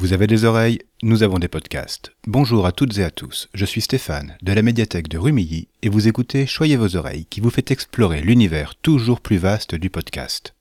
[0.00, 2.12] Vous avez des oreilles, nous avons des podcasts.
[2.28, 5.88] Bonjour à toutes et à tous, je suis Stéphane de la médiathèque de Rumilly et
[5.88, 10.54] vous écoutez Choyez vos oreilles qui vous fait explorer l'univers toujours plus vaste du podcast.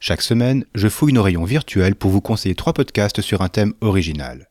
[0.00, 3.74] Chaque semaine, je fouille nos rayons virtuels pour vous conseiller trois podcasts sur un thème
[3.82, 4.48] original.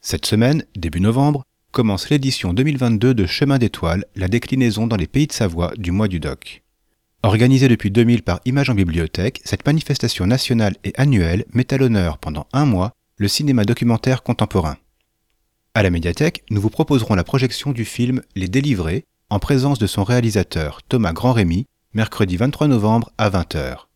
[0.00, 5.28] Cette semaine, début novembre, commence l'édition 2022 de Chemin d'étoiles, la déclinaison dans les pays
[5.28, 6.64] de Savoie du mois du doc.
[7.22, 12.18] Organisée depuis 2000 par Image en Bibliothèque, cette manifestation nationale et annuelle met à l'honneur
[12.18, 14.76] pendant un mois le cinéma documentaire contemporain.
[15.74, 19.86] À la médiathèque, nous vous proposerons la projection du film Les Délivrés en présence de
[19.86, 23.86] son réalisateur Thomas Grand-Rémy, mercredi 23 novembre à 20h.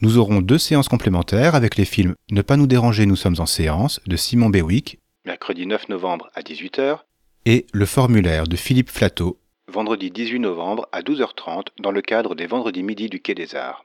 [0.00, 3.46] Nous aurons deux séances complémentaires avec les films Ne pas nous déranger, nous sommes en
[3.46, 7.00] séance de Simon Bewick, mercredi 9 novembre à 18h,
[7.44, 12.46] et Le formulaire de Philippe Flateau, vendredi 18 novembre à 12h30 dans le cadre des
[12.46, 13.84] Vendredis Midi du Quai des Arts.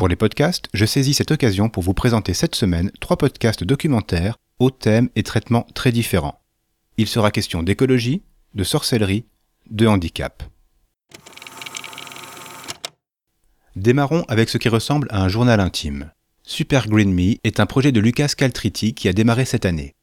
[0.00, 4.38] Pour les podcasts, je saisis cette occasion pour vous présenter cette semaine trois podcasts documentaires
[4.58, 6.40] aux thèmes et traitements très différents.
[6.96, 8.22] Il sera question d'écologie,
[8.54, 9.26] de sorcellerie,
[9.70, 10.42] de handicap.
[13.76, 16.10] Démarrons avec ce qui ressemble à un journal intime.
[16.44, 19.96] Super Green Me est un projet de Lucas Caltriti qui a démarré cette année.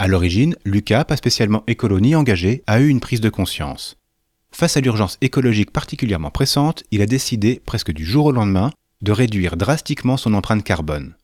[0.00, 3.98] À l'origine, Lucas, pas spécialement écolo ni engagé, a eu une prise de conscience.
[4.50, 9.12] Face à l'urgence écologique particulièrement pressante, il a décidé, presque du jour au lendemain, de
[9.12, 11.14] réduire drastiquement son empreinte carbone.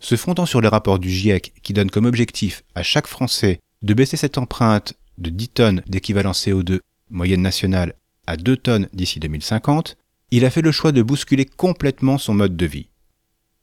[0.00, 3.94] Se fondant sur le rapport du GIEC qui donne comme objectif à chaque Français de
[3.94, 7.94] baisser cette empreinte de 10 tonnes d'équivalent CO2 moyenne nationale
[8.26, 9.96] à 2 tonnes d'ici 2050,
[10.30, 12.88] il a fait le choix de bousculer complètement son mode de vie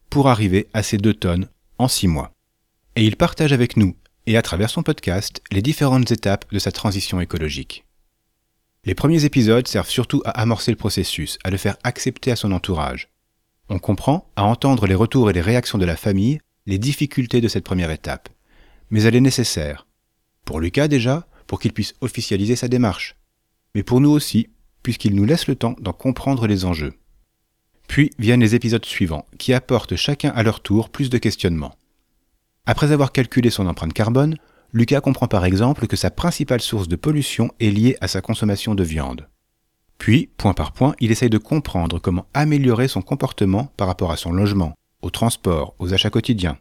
[0.09, 2.31] pour arriver à ces 2 tonnes en 6 mois.
[2.95, 6.72] Et il partage avec nous, et à travers son podcast, les différentes étapes de sa
[6.72, 7.86] transition écologique.
[8.86, 12.52] Les premiers épisodes servent surtout à amorcer le processus, à le faire accepter à son
[12.52, 13.09] entourage,
[13.70, 17.48] on comprend, à entendre les retours et les réactions de la famille, les difficultés de
[17.48, 18.30] cette première étape.
[18.90, 19.88] Mais elle est nécessaire.
[20.46, 23.16] Pour Lucas déjà, pour qu'il puisse officialiser sa démarche.
[23.74, 24.50] Mais pour nous aussi,
[24.84, 26.94] puisqu'il nous laisse le temps d'en comprendre les enjeux.
[27.88, 31.75] Puis viennent les épisodes suivants, qui apportent chacun à leur tour plus de questionnements.
[32.66, 34.38] Après avoir calculé son empreinte carbone,
[34.74, 38.75] Lucas comprend par exemple que sa principale source de pollution est liée à sa consommation
[38.75, 39.28] de viande.
[39.97, 44.17] Puis, point par point, il essaye de comprendre comment améliorer son comportement par rapport à
[44.17, 46.57] son logement, au transport, aux achats quotidiens.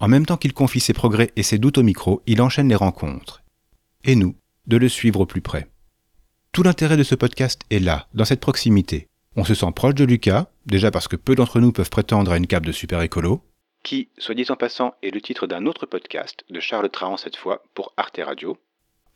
[0.00, 2.74] En même temps qu'il confie ses progrès et ses doutes au micro, il enchaîne les
[2.74, 3.42] rencontres.
[4.04, 4.34] Et nous,
[4.66, 5.68] de le suivre au plus près.
[6.52, 9.08] Tout l'intérêt de ce podcast est là, dans cette proximité.
[9.36, 12.36] On se sent proche de Lucas, déjà parce que peu d'entre nous peuvent prétendre à
[12.36, 13.42] une cape de super écolo,
[13.82, 17.36] qui, soit dit en passant, est le titre d'un autre podcast, de Charles Trahan cette
[17.36, 18.56] fois, pour Arte Radio,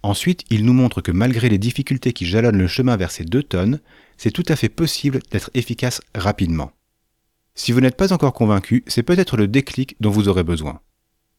[0.03, 3.43] Ensuite, il nous montre que malgré les difficultés qui jalonnent le chemin vers ces deux
[3.43, 3.81] tonnes,
[4.17, 6.73] c'est tout à fait possible d'être efficace rapidement.
[7.55, 10.81] Si vous n'êtes pas encore convaincu, c'est peut-être le déclic dont vous aurez besoin.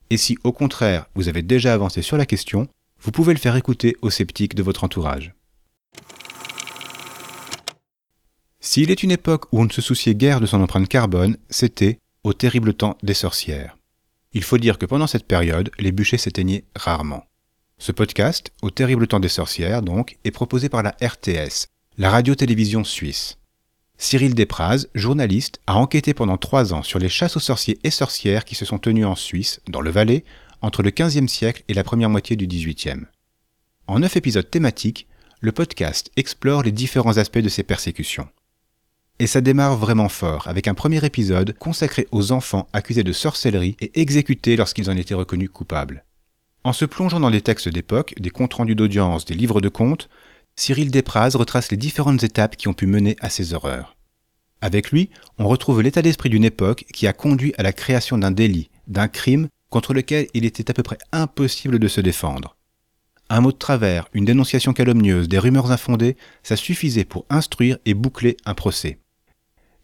[0.10, 2.68] Et si au contraire vous avez déjà avancé sur la question,
[3.02, 5.34] vous pouvez le faire écouter aux sceptiques de votre entourage.
[8.60, 12.00] S'il est une époque où on ne se souciait guère de son empreinte carbone, c'était
[12.26, 13.78] au terrible temps des sorcières.
[14.34, 17.29] Il faut dire que pendant cette période, les bûchers s'éteignaient rarement.
[17.82, 21.68] Ce podcast, Au terrible temps des sorcières, donc, est proposé par la RTS,
[21.98, 23.38] la radio-télévision suisse.
[23.98, 28.44] Cyril Despraz, journaliste, a enquêté pendant trois ans sur les chasses aux sorciers et sorcières
[28.44, 30.26] qui se sont tenues en Suisse, dans le Valais,
[30.62, 33.06] entre le XVe siècle et la première moitié du XVIIIe.
[33.88, 35.08] En neuf épisodes thématiques,
[35.40, 38.28] le podcast explore les différents aspects de ces persécutions.
[39.20, 43.78] Et ça démarre vraiment fort, avec un premier épisode consacré aux enfants accusés de sorcellerie
[43.80, 46.04] et exécutés lorsqu'ils en étaient reconnus coupables.
[46.64, 50.10] En se plongeant dans les textes d'époque, des comptes rendus d'audience, des livres de comptes,
[50.56, 53.96] Cyril Despraz retrace les différentes étapes qui ont pu mener à ces horreurs.
[54.62, 58.32] Avec lui, on retrouve l'état d'esprit d'une époque qui a conduit à la création d'un
[58.32, 62.58] délit, d'un crime contre lequel il était à peu près impossible de se défendre.
[63.30, 67.94] Un mot de travers, une dénonciation calomnieuse, des rumeurs infondées, ça suffisait pour instruire et
[67.94, 69.00] boucler un procès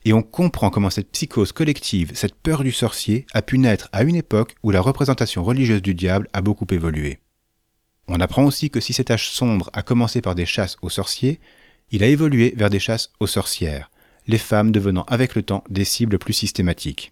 [0.05, 4.03] et on comprend comment cette psychose collective, cette peur du sorcier, a pu naître à
[4.03, 7.19] une époque où la représentation religieuse du diable a beaucoup évolué.
[8.07, 11.39] On apprend aussi que si cet âge sombre a commencé par des chasses aux sorciers,
[11.89, 13.89] il a évolué vers des chasses aux sorcières,
[14.27, 17.11] les femmes devenant avec le temps des cibles plus systématiques.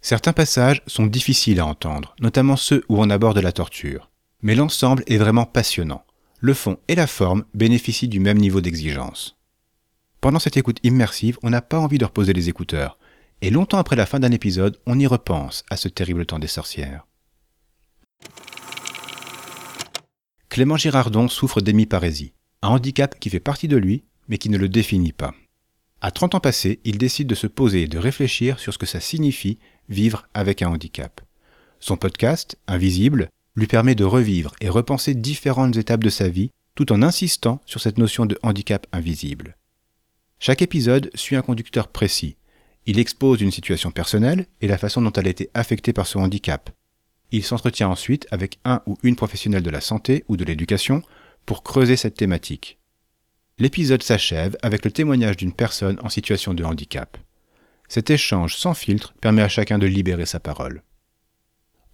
[0.00, 5.02] Certains passages sont difficiles à entendre, notamment ceux où on aborde la torture, mais l'ensemble
[5.08, 6.04] est vraiment passionnant.
[6.38, 9.36] Le fond et la forme bénéficient du même niveau d'exigence.
[10.22, 12.96] Pendant cette écoute immersive, on n'a pas envie de reposer les écouteurs.
[13.40, 16.46] Et longtemps après la fin d'un épisode, on y repense à ce terrible temps des
[16.46, 17.08] sorcières.
[20.48, 24.68] Clément Girardon souffre d'hémiparésie, un handicap qui fait partie de lui, mais qui ne le
[24.68, 25.34] définit pas.
[26.00, 28.86] À 30 ans passés, il décide de se poser et de réfléchir sur ce que
[28.86, 29.58] ça signifie
[29.88, 31.20] vivre avec un handicap.
[31.80, 36.92] Son podcast, Invisible, lui permet de revivre et repenser différentes étapes de sa vie tout
[36.92, 39.56] en insistant sur cette notion de handicap invisible.
[40.44, 42.34] Chaque épisode suit un conducteur précis.
[42.84, 46.18] Il expose une situation personnelle et la façon dont elle a été affectée par ce
[46.18, 46.70] handicap.
[47.30, 51.04] Il s'entretient ensuite avec un ou une professionnelle de la santé ou de l'éducation
[51.46, 52.80] pour creuser cette thématique.
[53.60, 57.18] L'épisode s'achève avec le témoignage d'une personne en situation de handicap.
[57.86, 60.82] Cet échange sans filtre permet à chacun de libérer sa parole.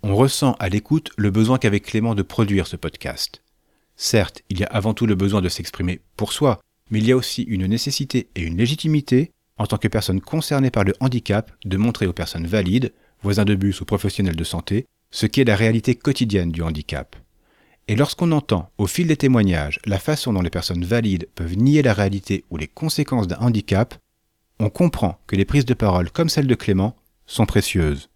[0.02, 3.42] On ressent à l'écoute le besoin qu'avait Clément de produire ce podcast.
[3.96, 7.12] Certes, il y a avant tout le besoin de s'exprimer pour soi, mais il y
[7.12, 11.52] a aussi une nécessité et une légitimité, en tant que personne concernée par le handicap,
[11.64, 12.92] de montrer aux personnes valides,
[13.22, 17.16] voisins de bus ou professionnels de santé, ce qu'est la réalité quotidienne du handicap.
[17.88, 21.82] Et lorsqu'on entend, au fil des témoignages, la façon dont les personnes valides peuvent nier
[21.82, 23.94] la réalité ou les conséquences d'un handicap,
[24.60, 26.96] on comprend que les prises de parole comme celle de Clément
[27.26, 28.10] sont précieuses.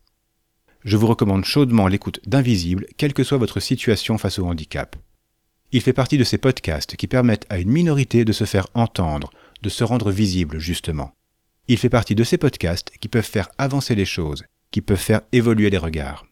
[0.85, 4.97] Je vous recommande chaudement l'écoute d'Invisible, quelle que soit votre situation face au handicap.
[5.75, 9.31] Il fait partie de ces podcasts qui permettent à une minorité de se faire entendre,
[9.63, 11.13] de se rendre visible justement.
[11.67, 15.23] Il fait partie de ces podcasts qui peuvent faire avancer les choses, qui peuvent faire
[15.33, 16.27] évoluer les regards.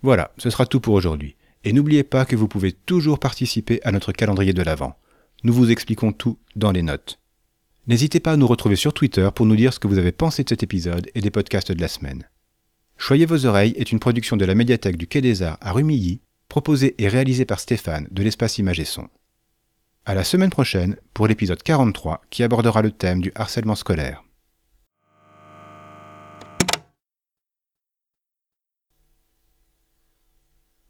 [0.00, 1.36] Voilà, ce sera tout pour aujourd'hui.
[1.62, 4.96] Et n'oubliez pas que vous pouvez toujours participer à notre calendrier de l'Avent.
[5.44, 7.18] Nous vous expliquons tout dans les notes.
[7.86, 10.42] N'hésitez pas à nous retrouver sur Twitter pour nous dire ce que vous avez pensé
[10.42, 12.26] de cet épisode et des podcasts de la semaine.
[12.96, 16.20] Choyez vos oreilles est une production de la médiathèque du Quai des Arts à Rumilly,
[16.50, 19.08] proposée et réalisée par Stéphane de l'espace Image et Son.
[20.04, 24.22] À la semaine prochaine pour l'épisode 43 qui abordera le thème du harcèlement scolaire.